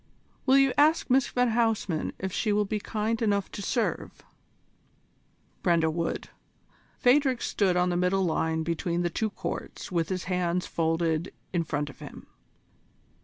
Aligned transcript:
"Will 0.47 0.57
you 0.57 0.73
ask 0.79 1.11
Miss 1.11 1.27
van 1.27 1.51
Huysman 1.51 2.11
if 2.17 2.33
she 2.33 2.51
will 2.51 2.65
be 2.65 2.79
kind 2.79 3.21
enough 3.21 3.51
to 3.51 3.61
serve?" 3.61 4.23
Brenda 5.61 5.91
would. 5.91 6.29
Phadrig 6.97 7.39
stood 7.39 7.77
on 7.77 7.89
the 7.89 7.95
middle 7.97 8.23
line 8.25 8.63
between 8.63 9.03
the 9.03 9.11
two 9.11 9.29
courts 9.29 9.91
with 9.91 10.09
his 10.09 10.23
hands 10.23 10.65
folded 10.65 11.31
in 11.53 11.63
front 11.63 11.91
of 11.91 11.99
him. 11.99 12.25